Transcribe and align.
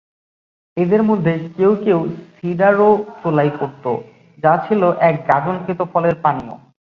এদের 0.77 1.01
মধ্যে 1.03 1.33
কেউ 1.57 1.71
কেউ 1.85 1.99
সিডারও 2.35 2.89
চোলাই 3.21 3.51
করত, 3.59 3.85
যা 4.43 4.53
ছিল 4.65 4.81
এক 5.09 5.15
গাঁজনকৃত 5.27 5.79
ফলের 5.91 6.15
পানীয়। 6.23 6.53